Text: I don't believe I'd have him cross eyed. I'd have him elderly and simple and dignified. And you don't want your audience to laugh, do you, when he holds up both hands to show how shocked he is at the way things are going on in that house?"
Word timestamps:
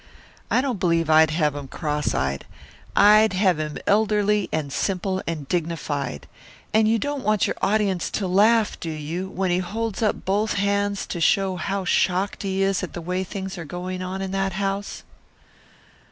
I 0.49 0.61
don't 0.61 0.79
believe 0.79 1.11
I'd 1.11 1.29
have 1.29 1.53
him 1.53 1.67
cross 1.67 2.15
eyed. 2.15 2.47
I'd 2.95 3.33
have 3.33 3.59
him 3.59 3.77
elderly 3.85 4.49
and 4.51 4.73
simple 4.73 5.21
and 5.27 5.47
dignified. 5.47 6.25
And 6.73 6.87
you 6.87 6.97
don't 6.97 7.23
want 7.23 7.45
your 7.45 7.55
audience 7.61 8.09
to 8.17 8.25
laugh, 8.27 8.79
do 8.79 8.89
you, 8.89 9.29
when 9.29 9.51
he 9.51 9.59
holds 9.59 10.01
up 10.01 10.25
both 10.25 10.53
hands 10.55 11.05
to 11.05 11.21
show 11.21 11.55
how 11.55 11.85
shocked 11.85 12.41
he 12.41 12.63
is 12.63 12.81
at 12.81 12.93
the 12.93 12.99
way 13.01 13.23
things 13.23 13.59
are 13.59 13.63
going 13.63 14.01
on 14.01 14.23
in 14.23 14.31
that 14.31 14.53
house?" 14.53 15.03